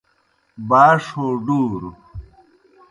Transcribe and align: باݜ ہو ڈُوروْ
باݜ 0.69 1.03
ہو 1.15 1.27
ڈُوروْ 1.45 1.91